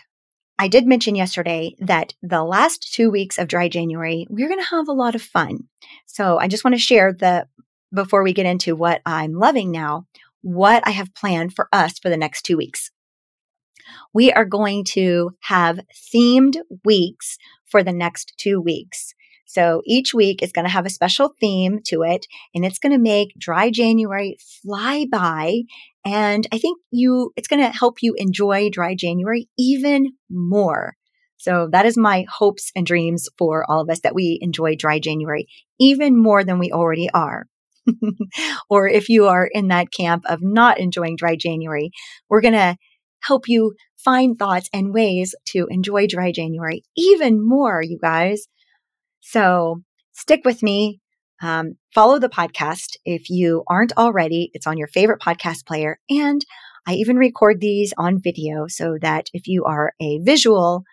I 0.60 0.68
did 0.68 0.86
mention 0.86 1.16
yesterday 1.16 1.76
that 1.80 2.14
the 2.22 2.44
last 2.44 2.94
two 2.94 3.10
weeks 3.10 3.40
of 3.40 3.48
dry 3.48 3.68
January, 3.68 4.28
we're 4.30 4.48
going 4.48 4.60
to 4.60 4.66
have 4.66 4.88
a 4.88 4.94
lot 4.94 5.16
of 5.16 5.22
fun. 5.22 5.68
So 6.06 6.38
I 6.38 6.48
just 6.48 6.64
want 6.64 6.76
to 6.76 6.80
share 6.80 7.14
the, 7.14 7.48
before 7.94 8.22
we 8.22 8.34
get 8.34 8.46
into 8.46 8.76
what 8.76 9.02
I'm 9.06 9.34
loving 9.34 9.72
now, 9.72 10.06
what 10.42 10.84
I 10.86 10.92
have 10.92 11.16
planned 11.16 11.56
for 11.56 11.68
us 11.74 11.98
for 11.98 12.10
the 12.10 12.18
next 12.18 12.44
two 12.44 12.58
weeks. 12.58 12.92
We 14.14 14.32
are 14.32 14.46
going 14.46 14.84
to 14.90 15.32
have 15.42 15.80
themed 16.14 16.58
weeks 16.86 17.38
for 17.66 17.84
the 17.84 17.94
next 17.94 18.34
two 18.38 18.62
weeks. 18.62 19.14
So 19.52 19.82
each 19.86 20.14
week 20.14 20.42
is 20.42 20.54
going 20.54 20.64
to 20.64 20.72
have 20.72 20.86
a 20.86 20.90
special 20.90 21.34
theme 21.42 21.80
to 21.88 22.04
it 22.04 22.26
and 22.56 22.64
it's 22.64 22.80
going 22.80 22.94
to 22.94 22.98
make 22.98 23.34
dry 23.38 23.70
January 23.70 24.38
fly 24.64 25.06
by. 25.12 25.64
And 26.06 26.48
I 26.54 26.58
think 26.58 26.80
you, 26.90 27.34
it's 27.36 27.50
going 27.50 27.62
to 27.62 27.78
help 27.78 27.98
you 28.02 28.14
enjoy 28.18 28.70
dry 28.70 28.96
January 28.96 29.50
even 29.58 30.14
more. 30.30 30.96
So 31.36 31.68
that 31.74 31.86
is 31.86 31.98
my 31.98 32.26
hopes 32.30 32.72
and 32.78 32.86
dreams 32.86 33.28
for 33.38 33.70
all 33.70 33.82
of 33.82 33.90
us 33.90 34.00
that 34.02 34.16
we 34.16 34.40
enjoy 34.42 34.76
dry 34.78 35.00
January 35.00 35.48
even 35.80 36.16
more 36.18 36.46
than 36.46 36.58
we 36.58 36.72
already 36.72 37.10
are. 37.10 37.48
or 38.70 38.88
if 38.88 39.10
you 39.10 39.26
are 39.28 39.50
in 39.52 39.68
that 39.68 39.92
camp 39.92 40.24
of 40.30 40.40
not 40.42 40.80
enjoying 40.80 41.18
dry 41.18 41.36
January, 41.36 41.92
we're 42.30 42.42
going 42.42 42.54
to 42.54 42.78
help 43.22 43.50
you 43.50 43.74
find 43.98 44.38
thoughts 44.38 44.70
and 44.72 44.94
ways 44.94 45.36
to 45.48 45.68
enjoy 45.70 46.08
dry 46.08 46.32
January 46.32 46.84
even 46.96 47.46
more, 47.46 47.82
you 47.82 48.00
guys. 48.02 48.48
So 49.22 49.82
stick 50.12 50.42
with 50.44 50.62
me. 50.62 51.00
Um, 51.42 51.78
follow 51.94 52.20
the 52.20 52.30
podcast 52.30 52.98
if 53.06 53.30
you 53.30 53.64
aren't 53.68 53.94
already. 53.98 54.52
It's 54.54 54.68
on 54.68 54.78
your 54.78 54.88
favorite 54.88 55.22
podcast 55.22 55.66
player. 55.66 56.00
And 56.10 56.46
I 56.88 56.94
even 56.94 57.18
record 57.18 57.60
these 57.60 57.94
on 57.98 58.22
video 58.22 58.68
so 58.68 58.98
that 59.02 59.28
if 59.34 59.48
you 59.48 59.64
are 59.66 59.94
a 60.00 60.20
visual 60.20 60.84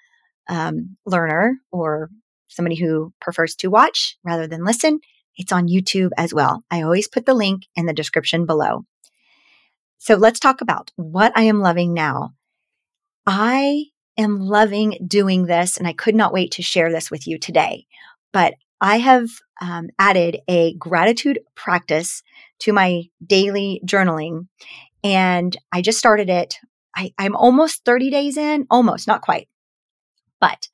um, 0.49 0.97
learner 1.05 1.57
or 1.71 2.11
somebody 2.49 2.77
who 2.77 3.13
prefers 3.21 3.55
to 3.57 3.69
watch 3.69 4.17
rather 4.25 4.47
than 4.47 4.65
listen, 4.65 5.01
it's 5.37 5.53
on 5.53 5.69
YouTube 5.69 6.11
as 6.17 6.35
well. 6.35 6.63
I 6.71 6.83
always 6.83 7.09
put 7.09 7.27
the 7.27 7.35
link 7.35 7.63
in 7.77 7.87
the 7.87 7.93
description 7.93 8.47
below. 8.47 8.85
So 9.99 10.17
let's 10.17 10.41
talk 10.41 10.61
about 10.61 10.91
what 10.97 11.33
I 11.37 11.43
am 11.43 11.61
loving 11.61 11.93
now. 11.93 12.31
I 13.27 13.85
am 14.17 14.41
loving 14.41 14.99
doing 15.07 15.47
this, 15.47 15.77
and 15.77 15.87
I 15.87 15.93
could 15.93 16.15
not 16.15 16.33
wait 16.33 16.53
to 16.53 16.63
share 16.63 16.91
this 16.91 17.11
with 17.11 17.27
you 17.27 17.39
today. 17.39 17.87
But 18.33 18.55
I 18.81 18.99
have 18.99 19.29
um, 19.61 19.89
added 19.99 20.41
a 20.49 20.75
gratitude 20.75 21.41
practice 21.55 22.23
to 22.61 22.73
my 22.73 23.05
daily 23.25 23.81
journaling, 23.85 24.47
and 25.03 25.57
I 25.73 25.83
just 25.83 25.99
started 25.99 26.29
it. 26.29 26.59
I, 26.95 27.13
I'm 27.19 27.37
almost 27.37 27.85
30 27.85 28.11
days 28.11 28.37
in, 28.37 28.67
almost, 28.71 29.07
not 29.07 29.23
quite. 29.23 29.49
But 30.41 30.69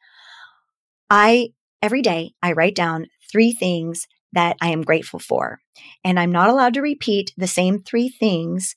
I, 1.10 1.50
every 1.82 2.02
day, 2.02 2.32
I 2.42 2.52
write 2.52 2.74
down 2.74 3.06
three 3.30 3.52
things 3.52 4.06
that 4.32 4.56
I 4.60 4.70
am 4.70 4.82
grateful 4.82 5.18
for. 5.18 5.60
And 6.02 6.18
I'm 6.18 6.32
not 6.32 6.50
allowed 6.50 6.74
to 6.74 6.82
repeat 6.82 7.32
the 7.36 7.46
same 7.46 7.82
three 7.82 8.08
things 8.08 8.74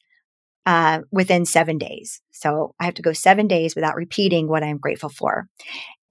uh, 0.66 1.02
within 1.12 1.46
seven 1.46 1.78
days. 1.78 2.22
So 2.32 2.76
I 2.80 2.86
have 2.86 2.94
to 2.96 3.02
go 3.02 3.14
seven 3.14 3.48
days 3.48 3.76
without 3.76 3.96
repeating 3.96 4.48
what 4.48 4.64
I'm 4.64 4.78
grateful 4.78 5.10
for. 5.10 5.48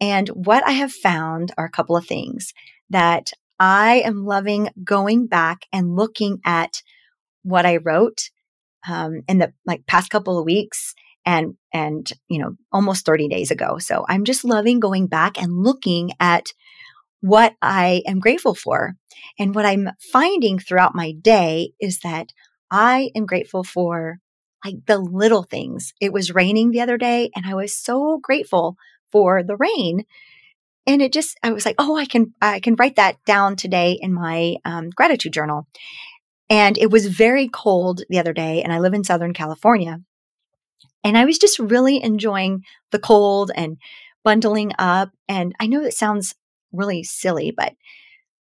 And 0.00 0.28
what 0.28 0.66
I 0.66 0.72
have 0.72 0.92
found 0.92 1.52
are 1.56 1.64
a 1.64 1.70
couple 1.70 1.96
of 1.96 2.06
things 2.06 2.52
that 2.90 3.32
I 3.58 4.02
am 4.04 4.24
loving 4.24 4.68
going 4.84 5.26
back 5.26 5.66
and 5.72 5.96
looking 5.96 6.40
at 6.44 6.82
what 7.42 7.64
I 7.64 7.78
wrote 7.78 8.30
um, 8.88 9.22
in 9.28 9.38
the 9.38 9.52
like 9.66 9.86
past 9.86 10.10
couple 10.10 10.38
of 10.38 10.44
weeks 10.44 10.94
and 11.24 11.54
and 11.72 12.10
you 12.28 12.38
know 12.38 12.56
almost 12.72 13.06
30 13.06 13.28
days 13.28 13.50
ago. 13.50 13.78
So 13.78 14.04
I'm 14.08 14.24
just 14.24 14.44
loving 14.44 14.80
going 14.80 15.06
back 15.06 15.40
and 15.40 15.62
looking 15.62 16.10
at 16.20 16.46
what 17.20 17.54
I 17.62 18.02
am 18.06 18.20
grateful 18.20 18.54
for. 18.54 18.94
And 19.38 19.54
what 19.54 19.66
I'm 19.66 19.90
finding 20.12 20.58
throughout 20.58 20.94
my 20.94 21.12
day 21.12 21.72
is 21.80 22.00
that 22.00 22.28
I 22.70 23.10
am 23.16 23.26
grateful 23.26 23.64
for 23.64 24.18
like 24.64 24.76
the 24.86 24.98
little 24.98 25.42
things. 25.42 25.92
It 26.00 26.12
was 26.12 26.34
raining 26.34 26.70
the 26.70 26.80
other 26.80 26.98
day 26.98 27.30
and 27.34 27.46
I 27.46 27.54
was 27.54 27.76
so 27.76 28.18
grateful 28.22 28.76
for 29.12 29.42
the 29.42 29.56
rain. 29.56 30.04
And 30.86 31.02
it 31.02 31.12
just, 31.12 31.36
I 31.42 31.52
was 31.52 31.66
like, 31.66 31.76
oh, 31.78 31.96
I 31.96 32.04
can, 32.04 32.34
I 32.40 32.60
can 32.60 32.76
write 32.76 32.96
that 32.96 33.16
down 33.24 33.56
today 33.56 33.98
in 34.00 34.12
my 34.12 34.56
um, 34.64 34.90
gratitude 34.90 35.32
journal. 35.32 35.66
And 36.48 36.78
it 36.78 36.90
was 36.90 37.06
very 37.06 37.48
cold 37.48 38.02
the 38.08 38.20
other 38.20 38.32
day, 38.32 38.62
and 38.62 38.72
I 38.72 38.78
live 38.78 38.94
in 38.94 39.02
Southern 39.02 39.34
California. 39.34 39.98
And 41.02 41.18
I 41.18 41.24
was 41.24 41.38
just 41.38 41.58
really 41.58 42.02
enjoying 42.02 42.62
the 42.92 43.00
cold 43.00 43.50
and 43.54 43.78
bundling 44.22 44.72
up. 44.78 45.10
And 45.28 45.54
I 45.58 45.66
know 45.66 45.82
it 45.82 45.94
sounds 45.94 46.34
really 46.72 47.02
silly, 47.02 47.52
but 47.56 47.74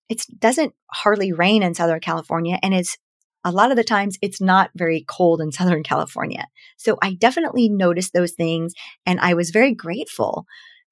it 0.10 0.24
doesn't 0.40 0.74
hardly 0.92 1.32
rain 1.32 1.64
in 1.64 1.74
Southern 1.74 2.00
California. 2.00 2.60
And 2.62 2.74
it's 2.74 2.98
a 3.44 3.52
lot 3.52 3.72
of 3.72 3.78
the 3.78 3.84
times 3.84 4.18
it's 4.22 4.42
not 4.42 4.72
very 4.76 5.06
cold 5.08 5.42
in 5.42 5.52
Southern 5.54 5.84
California. 5.84 6.48
So 6.78 6.98
I 7.02 7.14
definitely 7.14 7.70
noticed 7.70 8.14
those 8.14 8.34
things. 8.34 8.74
And 9.06 9.20
I 9.20 9.34
was 9.34 9.52
very 9.52 9.74
grateful 9.74 10.46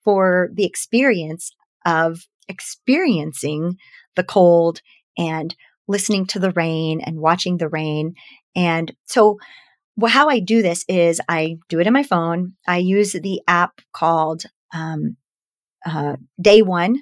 for 0.04 0.50
the 0.54 0.66
experience 0.66 1.52
of 1.86 2.28
experiencing 2.48 3.78
the 4.16 4.24
cold 4.24 4.82
and 5.18 5.56
listening 5.88 6.26
to 6.26 6.40
the 6.40 6.52
rain 6.52 7.02
and 7.02 7.20
watching 7.20 7.58
the 7.58 7.70
rain. 7.70 8.16
And 8.56 8.94
so, 9.06 9.38
well, 9.96 10.12
how 10.12 10.30
I 10.30 10.40
do 10.40 10.62
this 10.62 10.84
is 10.88 11.22
I 11.30 11.58
do 11.70 11.80
it 11.80 11.88
in 11.88 11.94
my 11.94 12.04
phone. 12.04 12.54
I 12.68 12.78
use 12.78 13.14
the 13.14 13.42
app 13.48 13.82
called 13.94 14.44
um, 14.74 15.18
uh, 15.86 16.16
Day 16.42 16.62
One 16.62 17.02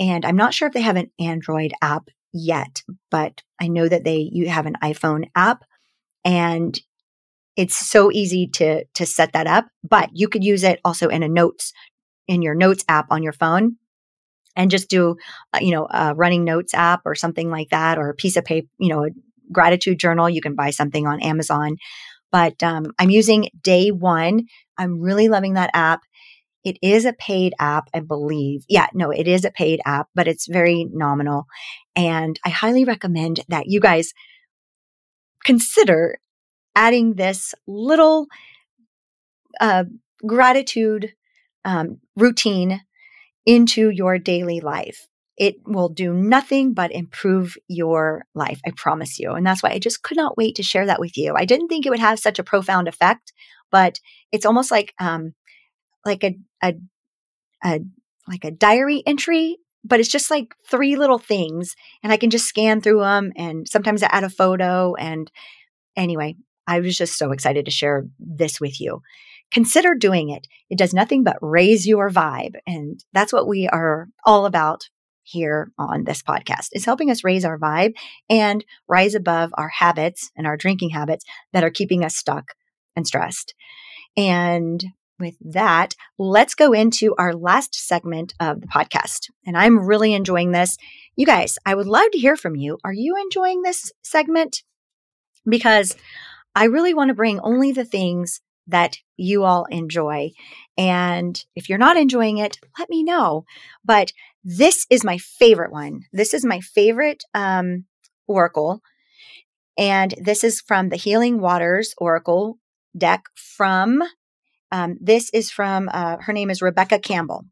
and 0.00 0.24
I'm 0.24 0.36
not 0.36 0.54
sure 0.54 0.68
if 0.68 0.74
they 0.74 0.80
have 0.80 0.96
an 0.96 1.10
Android 1.18 1.72
app 1.82 2.08
yet, 2.38 2.82
but 3.10 3.42
I 3.60 3.68
know 3.68 3.88
that 3.88 4.04
they 4.04 4.28
you 4.32 4.48
have 4.48 4.66
an 4.66 4.76
iPhone 4.82 5.28
app 5.34 5.64
and 6.24 6.78
it's 7.56 7.76
so 7.76 8.12
easy 8.12 8.46
to 8.54 8.84
to 8.94 9.06
set 9.06 9.32
that 9.32 9.46
up, 9.46 9.66
but 9.82 10.10
you 10.12 10.28
could 10.28 10.44
use 10.44 10.62
it 10.62 10.80
also 10.84 11.08
in 11.08 11.22
a 11.22 11.28
notes 11.28 11.72
in 12.28 12.42
your 12.42 12.54
notes 12.54 12.84
app 12.88 13.06
on 13.10 13.22
your 13.22 13.32
phone 13.32 13.76
and 14.56 14.70
just 14.70 14.90
do 14.90 15.16
uh, 15.54 15.58
you 15.60 15.72
know 15.72 15.88
a 15.90 16.14
running 16.14 16.44
notes 16.44 16.74
app 16.74 17.02
or 17.04 17.14
something 17.14 17.50
like 17.50 17.70
that 17.70 17.98
or 17.98 18.10
a 18.10 18.14
piece 18.14 18.36
of 18.36 18.44
paper, 18.44 18.68
you 18.78 18.88
know, 18.88 19.04
a 19.04 19.10
gratitude 19.52 19.98
journal, 19.98 20.28
you 20.28 20.40
can 20.40 20.54
buy 20.54 20.70
something 20.70 21.06
on 21.06 21.22
Amazon. 21.22 21.76
But 22.30 22.62
um, 22.62 22.92
I'm 22.98 23.10
using 23.10 23.48
day 23.62 23.90
one. 23.90 24.42
I'm 24.76 25.00
really 25.00 25.28
loving 25.28 25.54
that 25.54 25.70
app. 25.72 26.00
It 26.64 26.76
is 26.82 27.04
a 27.04 27.12
paid 27.12 27.54
app, 27.58 27.88
I 27.94 28.00
believe. 28.00 28.64
Yeah, 28.68 28.88
no, 28.94 29.10
it 29.10 29.28
is 29.28 29.44
a 29.44 29.50
paid 29.50 29.80
app, 29.86 30.08
but 30.14 30.28
it's 30.28 30.46
very 30.46 30.86
nominal. 30.92 31.46
And 31.96 32.38
I 32.44 32.50
highly 32.50 32.84
recommend 32.84 33.40
that 33.48 33.66
you 33.66 33.80
guys 33.80 34.12
consider 35.44 36.18
adding 36.74 37.14
this 37.14 37.54
little 37.66 38.26
uh, 39.60 39.84
gratitude 40.26 41.12
um, 41.64 42.00
routine 42.16 42.80
into 43.46 43.90
your 43.90 44.18
daily 44.18 44.60
life. 44.60 45.06
It 45.36 45.56
will 45.66 45.88
do 45.88 46.12
nothing 46.12 46.74
but 46.74 46.92
improve 46.92 47.56
your 47.68 48.24
life. 48.34 48.60
I 48.66 48.72
promise 48.76 49.18
you. 49.18 49.32
And 49.32 49.46
that's 49.46 49.62
why 49.62 49.70
I 49.70 49.78
just 49.78 50.02
could 50.02 50.16
not 50.16 50.36
wait 50.36 50.56
to 50.56 50.62
share 50.62 50.86
that 50.86 51.00
with 51.00 51.16
you. 51.16 51.34
I 51.36 51.44
didn't 51.44 51.68
think 51.68 51.86
it 51.86 51.90
would 51.90 52.00
have 52.00 52.18
such 52.18 52.38
a 52.38 52.44
profound 52.44 52.88
effect, 52.88 53.32
but 53.70 54.00
it's 54.32 54.46
almost 54.46 54.70
like 54.70 54.94
um, 55.00 55.34
like 56.04 56.24
a, 56.24 56.38
a, 56.62 56.74
a 57.64 57.80
like 58.26 58.44
a 58.44 58.50
diary 58.50 59.02
entry 59.06 59.56
but 59.84 60.00
it's 60.00 60.08
just 60.08 60.30
like 60.30 60.54
three 60.68 60.96
little 60.96 61.18
things 61.18 61.74
and 62.02 62.12
i 62.12 62.16
can 62.16 62.30
just 62.30 62.46
scan 62.46 62.80
through 62.80 63.00
them 63.00 63.32
and 63.36 63.68
sometimes 63.68 64.02
i 64.02 64.08
add 64.10 64.24
a 64.24 64.30
photo 64.30 64.94
and 64.94 65.30
anyway 65.96 66.34
i 66.66 66.80
was 66.80 66.96
just 66.96 67.16
so 67.16 67.32
excited 67.32 67.64
to 67.64 67.70
share 67.70 68.06
this 68.18 68.60
with 68.60 68.80
you. 68.80 69.00
Consider 69.50 69.94
doing 69.94 70.28
it. 70.28 70.46
It 70.68 70.76
does 70.76 70.92
nothing 70.92 71.24
but 71.24 71.38
raise 71.40 71.86
your 71.86 72.10
vibe 72.10 72.56
and 72.66 73.02
that's 73.14 73.32
what 73.32 73.48
we 73.48 73.66
are 73.66 74.08
all 74.24 74.44
about 74.44 74.88
here 75.28 75.72
on 75.78 76.04
this 76.04 76.22
podcast 76.22 76.68
is 76.72 76.84
helping 76.84 77.10
us 77.10 77.24
raise 77.24 77.44
our 77.44 77.58
vibe 77.58 77.92
and 78.30 78.64
rise 78.88 79.14
above 79.14 79.50
our 79.54 79.68
habits 79.68 80.30
and 80.36 80.46
our 80.46 80.56
drinking 80.56 80.90
habits 80.90 81.24
that 81.52 81.64
are 81.64 81.70
keeping 81.70 82.02
us 82.02 82.16
stuck 82.16 82.54
and 82.96 83.06
stressed. 83.06 83.54
And 84.16 84.82
with 85.18 85.36
that, 85.40 85.94
let's 86.18 86.54
go 86.54 86.72
into 86.72 87.14
our 87.18 87.34
last 87.34 87.74
segment 87.74 88.34
of 88.40 88.60
the 88.60 88.66
podcast. 88.66 89.30
And 89.46 89.56
I'm 89.56 89.86
really 89.86 90.14
enjoying 90.14 90.52
this. 90.52 90.76
You 91.16 91.26
guys, 91.26 91.58
I 91.66 91.74
would 91.74 91.86
love 91.86 92.10
to 92.12 92.18
hear 92.18 92.36
from 92.36 92.56
you. 92.56 92.78
Are 92.84 92.92
you 92.92 93.16
enjoying 93.16 93.62
this 93.62 93.92
segment? 94.02 94.62
Because 95.48 95.96
I 96.54 96.64
really 96.64 96.94
want 96.94 97.08
to 97.08 97.14
bring 97.14 97.40
only 97.40 97.72
the 97.72 97.84
things 97.84 98.40
that 98.66 98.98
you 99.16 99.44
all 99.44 99.64
enjoy. 99.70 100.30
And 100.76 101.42
if 101.56 101.68
you're 101.68 101.78
not 101.78 101.96
enjoying 101.96 102.38
it, 102.38 102.58
let 102.78 102.90
me 102.90 103.02
know. 103.02 103.44
But 103.84 104.12
this 104.44 104.86
is 104.90 105.04
my 105.04 105.18
favorite 105.18 105.72
one. 105.72 106.02
This 106.12 106.34
is 106.34 106.44
my 106.44 106.60
favorite 106.60 107.24
um, 107.34 107.86
oracle. 108.26 108.82
And 109.76 110.14
this 110.20 110.44
is 110.44 110.60
from 110.60 110.88
the 110.88 110.96
Healing 110.96 111.40
Waters 111.40 111.94
Oracle 111.98 112.58
deck 112.96 113.24
from 113.34 114.02
um, 114.72 114.96
this 115.00 115.30
is 115.32 115.50
from, 115.50 115.88
uh, 115.92 116.16
her 116.20 116.32
name 116.32 116.50
is 116.50 116.62
Rebecca 116.62 116.98
Campbell. 116.98 117.44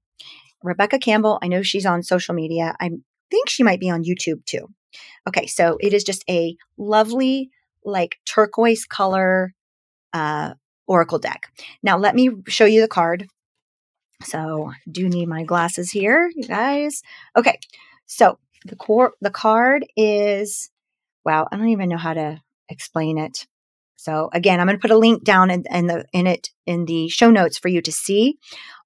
Rebecca 0.62 0.98
Campbell, 0.98 1.38
I 1.42 1.48
know 1.48 1.62
she's 1.62 1.86
on 1.86 2.02
social 2.02 2.34
media. 2.34 2.74
I 2.80 2.90
think 3.30 3.48
she 3.48 3.62
might 3.62 3.80
be 3.80 3.90
on 3.90 4.04
YouTube 4.04 4.44
too. 4.44 4.68
Okay, 5.28 5.46
so 5.46 5.76
it 5.80 5.92
is 5.92 6.04
just 6.04 6.24
a 6.28 6.56
lovely, 6.78 7.50
like 7.84 8.16
turquoise 8.24 8.84
color 8.84 9.52
uh, 10.12 10.54
oracle 10.86 11.18
deck. 11.18 11.52
Now, 11.82 11.98
let 11.98 12.14
me 12.14 12.30
show 12.48 12.64
you 12.64 12.80
the 12.80 12.88
card. 12.88 13.28
So, 14.22 14.72
do 14.90 15.08
need 15.08 15.26
my 15.28 15.44
glasses 15.44 15.90
here, 15.90 16.30
you 16.34 16.44
guys. 16.44 17.02
Okay, 17.36 17.58
So 18.06 18.38
the 18.64 18.76
core, 18.76 19.12
the 19.20 19.30
card 19.30 19.84
is, 19.96 20.70
wow, 21.24 21.46
I 21.50 21.56
don't 21.56 21.68
even 21.68 21.88
know 21.88 21.98
how 21.98 22.14
to 22.14 22.40
explain 22.68 23.18
it. 23.18 23.46
So 23.96 24.28
again, 24.32 24.60
I'm 24.60 24.66
going 24.66 24.76
to 24.76 24.80
put 24.80 24.90
a 24.90 24.98
link 24.98 25.24
down 25.24 25.50
in, 25.50 25.64
in 25.70 25.86
the 25.86 26.04
in 26.12 26.26
it 26.26 26.50
in 26.66 26.84
the 26.84 27.08
show 27.08 27.30
notes 27.30 27.58
for 27.58 27.68
you 27.68 27.80
to 27.82 27.92
see, 27.92 28.38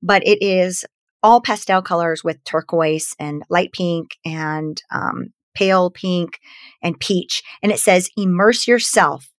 but 0.02 0.26
it 0.26 0.42
is 0.42 0.84
all 1.22 1.40
pastel 1.40 1.82
colors 1.82 2.24
with 2.24 2.42
turquoise 2.44 3.14
and 3.18 3.42
light 3.50 3.72
pink 3.72 4.16
and 4.24 4.80
um, 4.90 5.32
pale 5.54 5.90
pink 5.90 6.38
and 6.82 6.98
peach, 6.98 7.42
and 7.62 7.70
it 7.70 7.78
says 7.78 8.08
immerse 8.16 8.66
yourself. 8.66 9.30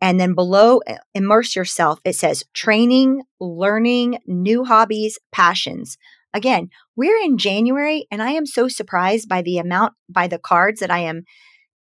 And 0.00 0.20
then 0.20 0.34
below 0.34 0.80
uh, 0.86 0.96
immerse 1.14 1.56
yourself, 1.56 1.98
it 2.04 2.14
says 2.14 2.44
training, 2.52 3.22
learning, 3.40 4.18
new 4.26 4.64
hobbies, 4.64 5.18
passions. 5.32 5.96
Again, 6.34 6.68
we're 6.96 7.16
in 7.24 7.38
January, 7.38 8.06
and 8.10 8.22
I 8.22 8.30
am 8.32 8.44
so 8.44 8.68
surprised 8.68 9.28
by 9.28 9.40
the 9.40 9.58
amount 9.58 9.94
by 10.08 10.26
the 10.26 10.38
cards 10.38 10.80
that 10.80 10.90
I 10.90 10.98
am 10.98 11.24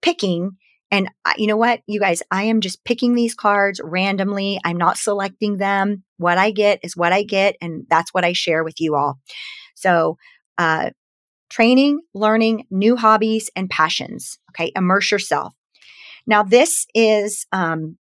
picking 0.00 0.52
and 0.90 1.09
you 1.37 1.47
know 1.47 1.57
what, 1.57 1.81
you 1.87 1.99
guys, 2.00 2.23
I 2.31 2.45
am 2.45 2.61
just 2.61 2.85
picking 2.85 3.14
these 3.14 3.35
cards 3.35 3.81
randomly. 3.83 4.61
I'm 4.64 4.76
not 4.76 4.99
selecting 4.99 5.57
them. 5.57 6.05
What 6.19 6.38
I 6.38 6.50
get 6.50 6.81
is 6.83 6.97
what 6.97 7.12
I 7.12 7.23
get, 7.23 7.57
and 7.61 7.87
that's 7.90 8.14
what 8.14 8.25
I 8.25 8.33
share 8.33 8.62
with 8.64 8.81
you 8.81 8.95
all. 8.95 9.19
So, 9.75 10.16
uh, 10.59 10.90
training, 11.50 12.00
learning, 12.14 12.66
new 12.71 12.97
hobbies, 12.97 13.50
and 13.57 13.71
passions. 13.71 14.38
Okay, 14.50 14.73
immerse 14.76 15.11
yourself. 15.11 15.55
Now, 16.26 16.43
this 16.43 16.87
is 16.95 17.47
um, 17.52 17.99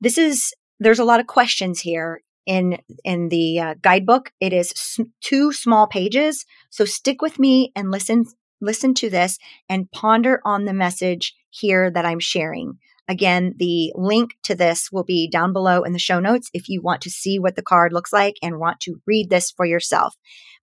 this 0.00 0.18
is 0.18 0.52
there's 0.80 0.98
a 0.98 1.04
lot 1.04 1.20
of 1.20 1.26
questions 1.26 1.80
here 1.80 2.22
in 2.46 2.78
in 3.04 3.28
the 3.28 3.60
uh, 3.60 3.74
guidebook. 3.80 4.32
It 4.40 4.52
is 4.52 4.72
s- 4.72 5.00
two 5.20 5.52
small 5.52 5.86
pages, 5.86 6.44
so 6.70 6.84
stick 6.84 7.22
with 7.22 7.38
me 7.38 7.72
and 7.76 7.90
listen 7.90 8.24
listen 8.60 8.94
to 8.94 9.10
this 9.10 9.38
and 9.68 9.90
ponder 9.90 10.40
on 10.44 10.64
the 10.64 10.72
message 10.72 11.34
here 11.52 11.90
that 11.90 12.04
I'm 12.04 12.20
sharing. 12.20 12.78
Again, 13.08 13.54
the 13.58 13.92
link 13.94 14.32
to 14.44 14.54
this 14.54 14.90
will 14.90 15.04
be 15.04 15.28
down 15.28 15.52
below 15.52 15.82
in 15.82 15.92
the 15.92 15.98
show 15.98 16.18
notes 16.18 16.50
if 16.54 16.68
you 16.68 16.80
want 16.80 17.02
to 17.02 17.10
see 17.10 17.38
what 17.38 17.56
the 17.56 17.62
card 17.62 17.92
looks 17.92 18.12
like 18.12 18.36
and 18.42 18.58
want 18.58 18.80
to 18.80 19.00
read 19.06 19.28
this 19.28 19.50
for 19.50 19.66
yourself. 19.66 20.14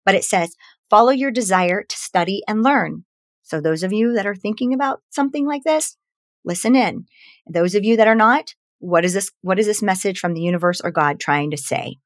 But 0.06 0.16
it 0.16 0.24
says, 0.24 0.56
follow 0.90 1.12
your 1.12 1.32
desire 1.32 1.84
to 1.84 1.98
study 1.98 2.42
and 2.48 2.64
learn. 2.64 3.06
So, 3.44 3.62
those 3.62 3.84
of 3.84 3.94
you 3.94 4.14
that 4.14 4.26
are 4.26 4.36
thinking 4.36 4.74
about 4.74 5.02
something 5.10 5.46
like 5.46 5.64
this, 5.64 5.98
listen 6.46 6.76
in. 6.76 7.06
Those 7.48 7.76
of 7.76 7.84
you 7.84 7.98
that 7.98 8.08
are 8.08 8.16
not, 8.16 8.56
what 8.80 9.04
is 9.04 9.14
this? 9.14 9.32
What 9.42 9.60
is 9.60 9.66
this 9.66 9.82
message 9.82 10.20
from 10.20 10.34
the 10.34 10.42
universe 10.42 10.82
or 10.82 10.92
God 10.92 11.20
trying 11.20 11.52
to 11.52 11.58
say? 11.58 11.98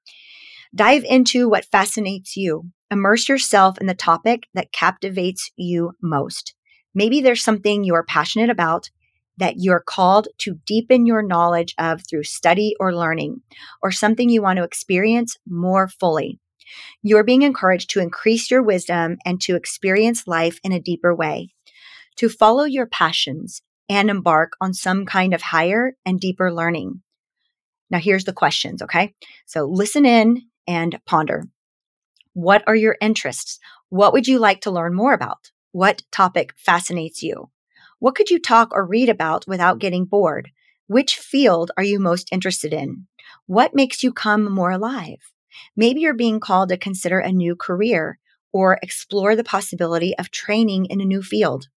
Dive 0.75 1.03
into 1.03 1.47
what 1.47 1.65
fascinates 1.65 2.35
you. 2.35 2.71
Immerse 2.89 3.29
yourself 3.29 3.77
in 3.79 3.87
the 3.87 3.93
topic 3.93 4.47
that 4.53 4.71
captivates 4.71 5.51
you 5.55 5.91
most. 6.01 6.55
Maybe 6.95 7.21
there's 7.21 7.43
something 7.43 7.83
you're 7.83 8.03
passionate 8.03 8.49
about 8.49 8.89
that 9.37 9.55
you're 9.57 9.83
called 9.85 10.27
to 10.39 10.59
deepen 10.65 11.05
your 11.05 11.23
knowledge 11.23 11.73
of 11.79 12.01
through 12.07 12.23
study 12.23 12.75
or 12.79 12.95
learning, 12.95 13.41
or 13.81 13.91
something 13.91 14.29
you 14.29 14.41
want 14.41 14.57
to 14.57 14.63
experience 14.63 15.37
more 15.47 15.87
fully. 15.87 16.39
You're 17.01 17.23
being 17.23 17.41
encouraged 17.41 17.89
to 17.91 17.99
increase 17.99 18.51
your 18.51 18.61
wisdom 18.61 19.17
and 19.25 19.41
to 19.41 19.55
experience 19.55 20.27
life 20.27 20.59
in 20.63 20.71
a 20.71 20.79
deeper 20.79 21.15
way, 21.15 21.49
to 22.17 22.29
follow 22.29 22.63
your 22.63 22.85
passions 22.85 23.61
and 23.89 24.09
embark 24.09 24.53
on 24.61 24.73
some 24.73 25.05
kind 25.05 25.33
of 25.33 25.41
higher 25.41 25.95
and 26.05 26.19
deeper 26.19 26.53
learning. 26.53 27.01
Now, 27.89 27.99
here's 27.99 28.23
the 28.23 28.33
questions, 28.33 28.81
okay? 28.81 29.13
So 29.45 29.65
listen 29.65 30.05
in 30.05 30.43
and 30.67 30.99
ponder. 31.05 31.47
What 32.33 32.63
are 32.65 32.75
your 32.75 32.97
interests? 33.01 33.59
What 33.89 34.13
would 34.13 34.27
you 34.27 34.39
like 34.39 34.61
to 34.61 34.71
learn 34.71 34.95
more 34.95 35.13
about? 35.13 35.51
What 35.73 36.03
topic 36.11 36.53
fascinates 36.55 37.23
you? 37.23 37.49
What 37.97 38.13
could 38.13 38.29
you 38.29 38.37
talk 38.37 38.69
or 38.73 38.85
read 38.85 39.09
about 39.09 39.47
without 39.47 39.79
getting 39.79 40.05
bored? 40.05 40.51
Which 40.85 41.15
field 41.15 41.71
are 41.75 41.83
you 41.83 41.99
most 41.99 42.29
interested 42.31 42.71
in? 42.73 43.07
What 43.47 43.73
makes 43.73 44.03
you 44.03 44.13
come 44.13 44.43
more 44.43 44.69
alive? 44.69 45.33
Maybe 45.75 46.01
you're 46.01 46.13
being 46.13 46.39
called 46.39 46.69
to 46.69 46.77
consider 46.77 47.17
a 47.17 47.31
new 47.31 47.55
career 47.55 48.19
or 48.51 48.77
explore 48.83 49.35
the 49.35 49.43
possibility 49.43 50.15
of 50.19 50.29
training 50.29 50.85
in 50.91 51.01
a 51.01 51.05
new 51.05 51.23
field. 51.23 51.69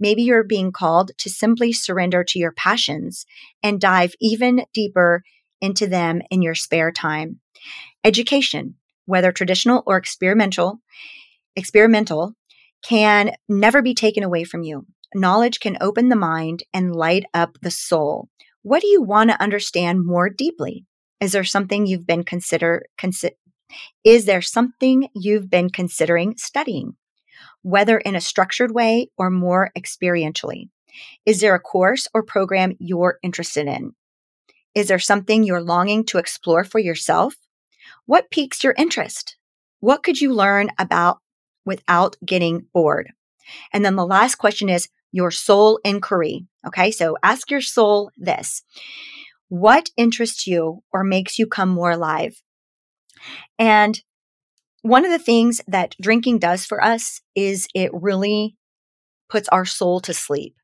Maybe 0.00 0.24
you're 0.24 0.42
being 0.42 0.72
called 0.72 1.12
to 1.18 1.30
simply 1.30 1.72
surrender 1.72 2.24
to 2.24 2.40
your 2.40 2.50
passions 2.50 3.26
and 3.62 3.80
dive 3.80 4.16
even 4.20 4.64
deeper 4.74 5.22
into 5.60 5.86
them 5.86 6.20
in 6.32 6.42
your 6.42 6.56
spare 6.56 6.90
time. 6.90 7.38
Education, 8.02 8.74
whether 9.04 9.30
traditional 9.30 9.84
or 9.86 9.98
experimental, 9.98 10.80
experimental 11.54 12.34
can 12.82 13.34
never 13.48 13.82
be 13.82 13.94
taken 13.94 14.22
away 14.22 14.44
from 14.44 14.62
you. 14.62 14.86
Knowledge 15.14 15.60
can 15.60 15.78
open 15.80 16.08
the 16.08 16.16
mind 16.16 16.62
and 16.74 16.94
light 16.94 17.24
up 17.32 17.58
the 17.62 17.70
soul. 17.70 18.28
What 18.62 18.82
do 18.82 18.88
you 18.88 19.02
want 19.02 19.30
to 19.30 19.40
understand 19.40 20.04
more 20.04 20.28
deeply? 20.28 20.84
Is 21.20 21.32
there 21.32 21.44
something 21.44 21.86
you've 21.86 22.06
been 22.06 22.24
consider 22.24 22.84
consi- 22.98 23.30
is 24.04 24.26
there 24.26 24.42
something 24.42 25.08
you've 25.14 25.50
been 25.50 25.70
considering 25.70 26.36
studying? 26.36 26.96
Whether 27.62 27.98
in 27.98 28.14
a 28.14 28.20
structured 28.20 28.72
way 28.72 29.10
or 29.18 29.30
more 29.30 29.70
experientially. 29.76 30.68
Is 31.24 31.40
there 31.40 31.54
a 31.54 31.60
course 31.60 32.08
or 32.14 32.22
program 32.22 32.76
you're 32.78 33.18
interested 33.22 33.66
in? 33.66 33.94
Is 34.74 34.88
there 34.88 34.98
something 34.98 35.42
you're 35.42 35.62
longing 35.62 36.04
to 36.06 36.18
explore 36.18 36.64
for 36.64 36.78
yourself? 36.78 37.34
What 38.06 38.30
piques 38.30 38.62
your 38.62 38.74
interest? 38.78 39.36
What 39.80 40.02
could 40.02 40.20
you 40.20 40.32
learn 40.32 40.70
about 40.78 41.18
without 41.66 42.16
getting 42.24 42.66
bored? 42.72 43.12
And 43.72 43.84
then 43.84 43.96
the 43.96 44.06
last 44.06 44.36
question 44.36 44.68
is 44.68 44.88
your 45.12 45.30
soul 45.30 45.78
inquiry. 45.84 46.46
Okay, 46.66 46.90
so 46.90 47.16
ask 47.22 47.50
your 47.50 47.60
soul 47.60 48.10
this 48.16 48.62
What 49.48 49.90
interests 49.96 50.46
you 50.46 50.82
or 50.92 51.04
makes 51.04 51.38
you 51.38 51.46
come 51.46 51.68
more 51.68 51.90
alive? 51.90 52.40
And 53.58 54.00
one 54.82 55.04
of 55.04 55.10
the 55.10 55.18
things 55.18 55.60
that 55.66 55.96
drinking 56.00 56.38
does 56.38 56.64
for 56.64 56.82
us 56.82 57.20
is 57.34 57.66
it 57.74 57.90
really 57.92 58.56
puts 59.28 59.48
our 59.48 59.64
soul 59.64 60.00
to 60.00 60.14
sleep. 60.14 60.54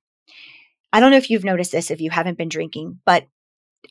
I 0.92 1.00
don't 1.00 1.10
know 1.10 1.16
if 1.16 1.30
you've 1.30 1.44
noticed 1.44 1.72
this 1.72 1.90
if 1.90 2.00
you 2.00 2.10
haven't 2.10 2.38
been 2.38 2.48
drinking, 2.48 3.00
but 3.04 3.26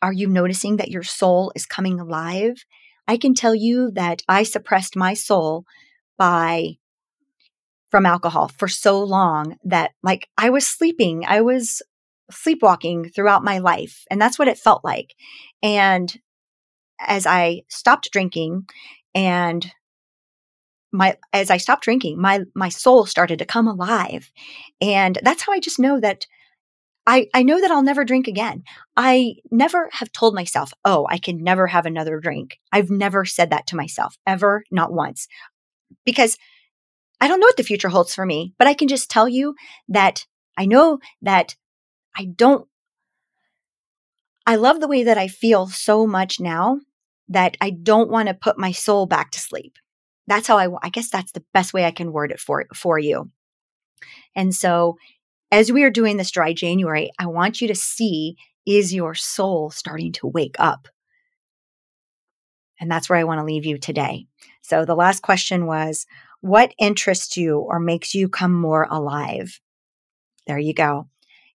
are 0.01 0.13
you 0.13 0.27
noticing 0.27 0.77
that 0.77 0.89
your 0.89 1.03
soul 1.03 1.51
is 1.55 1.65
coming 1.65 1.99
alive 1.99 2.63
I 3.07 3.17
can 3.17 3.33
tell 3.33 3.55
you 3.55 3.91
that 3.91 4.21
I 4.27 4.43
suppressed 4.43 4.95
my 4.95 5.13
soul 5.13 5.65
by 6.17 6.77
from 7.91 8.05
alcohol 8.05 8.47
for 8.57 8.67
so 8.67 9.03
long 9.03 9.57
that 9.65 9.91
like 10.01 10.29
I 10.37 10.49
was 10.49 10.65
sleeping, 10.65 11.25
I 11.27 11.41
was 11.41 11.81
sleepwalking 12.31 13.09
throughout 13.09 13.43
my 13.43 13.59
life 13.59 14.05
and 14.09 14.19
that's 14.19 14.39
what 14.39 14.47
it 14.47 14.57
felt 14.57 14.83
like. 14.83 15.13
And 15.61 16.17
as 16.99 17.25
I 17.25 17.63
stopped 17.67 18.09
drinking 18.11 18.67
and 19.13 19.71
my 20.93 21.17
as 21.33 21.49
I 21.49 21.57
stopped 21.57 21.83
drinking, 21.83 22.19
my 22.19 22.41
my 22.55 22.69
soul 22.69 23.05
started 23.05 23.39
to 23.39 23.45
come 23.45 23.67
alive. 23.67 24.31
And 24.81 25.19
that's 25.21 25.43
how 25.43 25.51
I 25.51 25.59
just 25.59 25.79
know 25.79 25.99
that 25.99 26.25
I, 27.07 27.27
I 27.33 27.41
know 27.41 27.59
that 27.59 27.71
I'll 27.71 27.81
never 27.81 28.05
drink 28.05 28.27
again. 28.27 28.63
I 28.95 29.35
never 29.49 29.89
have 29.91 30.11
told 30.11 30.35
myself, 30.35 30.71
oh, 30.85 31.07
I 31.09 31.17
can 31.17 31.43
never 31.43 31.65
have 31.65 31.87
another 31.87 32.19
drink. 32.19 32.59
I've 32.71 32.91
never 32.91 33.25
said 33.25 33.49
that 33.49 33.65
to 33.67 33.75
myself, 33.75 34.17
ever, 34.27 34.63
not 34.69 34.93
once, 34.93 35.27
because 36.05 36.37
I 37.21 37.27
don't 37.27 37.39
know 37.39 37.45
what 37.45 37.57
the 37.57 37.63
future 37.63 37.89
holds 37.89 38.15
for 38.15 38.25
me, 38.25 38.53
but 38.57 38.67
I 38.67 38.73
can 38.73 38.87
just 38.87 39.09
tell 39.09 39.29
you 39.29 39.55
that 39.87 40.25
I 40.57 40.65
know 40.65 40.99
that 41.21 41.55
I 42.17 42.25
don't, 42.25 42.67
I 44.47 44.55
love 44.55 44.81
the 44.81 44.87
way 44.87 45.03
that 45.03 45.19
I 45.19 45.27
feel 45.27 45.67
so 45.67 46.07
much 46.07 46.39
now 46.39 46.79
that 47.29 47.55
I 47.61 47.69
don't 47.69 48.09
want 48.09 48.27
to 48.27 48.33
put 48.33 48.57
my 48.57 48.71
soul 48.71 49.05
back 49.05 49.31
to 49.31 49.39
sleep. 49.39 49.77
That's 50.25 50.47
how 50.47 50.57
I, 50.57 50.67
I 50.81 50.89
guess 50.89 51.09
that's 51.09 51.31
the 51.31 51.43
best 51.53 51.73
way 51.73 51.85
I 51.85 51.91
can 51.91 52.11
word 52.11 52.31
it 52.31 52.39
for, 52.39 52.65
for 52.73 52.97
you. 52.97 53.29
And 54.35 54.53
so 54.53 54.97
as 55.51 55.71
we 55.71 55.83
are 55.83 55.91
doing 55.91 56.17
this 56.17 56.31
dry 56.31 56.53
January, 56.53 57.11
I 57.19 57.27
want 57.27 57.61
you 57.61 57.67
to 57.67 57.75
see 57.75 58.35
is 58.65 58.93
your 58.93 59.13
soul 59.15 59.69
starting 59.69 60.11
to 60.13 60.27
wake 60.27 60.55
up? 60.57 60.87
And 62.79 62.89
that's 62.89 63.09
where 63.09 63.19
I 63.19 63.25
want 63.25 63.39
to 63.39 63.45
leave 63.45 63.65
you 63.65 63.77
today. 63.77 64.25
So 64.61 64.85
the 64.85 64.95
last 64.95 65.21
question 65.21 65.65
was 65.67 66.07
what 66.41 66.73
interests 66.79 67.37
you 67.37 67.59
or 67.59 67.79
makes 67.79 68.13
you 68.13 68.27
come 68.27 68.53
more 68.53 68.87
alive? 68.89 69.59
There 70.47 70.59
you 70.59 70.73
go. 70.73 71.07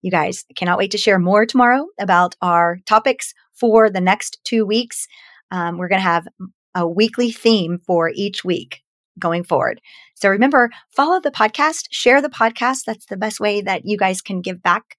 You 0.01 0.11
guys, 0.11 0.45
I 0.51 0.53
cannot 0.53 0.77
wait 0.77 0.91
to 0.91 0.97
share 0.97 1.19
more 1.19 1.45
tomorrow 1.45 1.87
about 1.99 2.35
our 2.41 2.79
topics 2.85 3.33
for 3.53 3.89
the 3.89 4.01
next 4.01 4.39
two 4.43 4.65
weeks. 4.65 5.07
Um, 5.51 5.77
we're 5.77 5.87
going 5.87 6.01
to 6.01 6.03
have 6.03 6.27
a 6.75 6.87
weekly 6.87 7.31
theme 7.31 7.79
for 7.85 8.11
each 8.13 8.43
week 8.43 8.81
going 9.17 9.43
forward. 9.43 9.79
So 10.15 10.29
remember, 10.29 10.69
follow 10.95 11.21
the 11.21 11.31
podcast, 11.31 11.85
share 11.91 12.21
the 12.21 12.29
podcast. 12.29 12.83
That's 12.85 13.05
the 13.05 13.17
best 13.17 13.39
way 13.39 13.61
that 13.61 13.85
you 13.85 13.97
guys 13.97 14.21
can 14.21 14.41
give 14.41 14.61
back. 14.61 14.97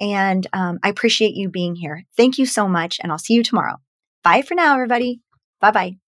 And 0.00 0.46
um, 0.52 0.78
I 0.82 0.88
appreciate 0.88 1.34
you 1.34 1.48
being 1.50 1.74
here. 1.74 2.04
Thank 2.16 2.38
you 2.38 2.46
so 2.46 2.68
much. 2.68 2.98
And 3.02 3.10
I'll 3.10 3.18
see 3.18 3.34
you 3.34 3.42
tomorrow. 3.42 3.76
Bye 4.22 4.42
for 4.42 4.54
now, 4.54 4.74
everybody. 4.74 5.20
Bye 5.60 5.72
bye. 5.72 6.07